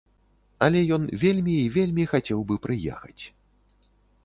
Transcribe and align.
Але 0.67 0.79
ён 0.97 1.03
вельмі 1.25 1.53
і 1.65 1.69
вельмі 1.77 2.07
хацеў 2.15 2.39
бы 2.51 2.55
прыехаць. 2.67 3.23